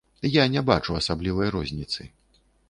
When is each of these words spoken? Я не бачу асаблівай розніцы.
Я 0.35 0.45
не 0.53 0.63
бачу 0.69 0.97
асаблівай 1.01 1.53
розніцы. 1.57 2.09